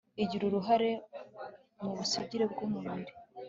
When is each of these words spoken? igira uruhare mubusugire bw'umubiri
igira 0.23 0.43
uruhare 0.47 0.89
mubusugire 1.81 2.45
bw'umubiri 2.51 3.11